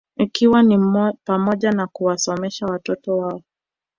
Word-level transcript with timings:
Ikiwa 0.17 0.63
ni 0.63 0.77
pamoja 1.23 1.71
na 1.71 1.87
kuwasomesha 1.87 2.65
watoto 2.65 3.17
wao 3.17 3.41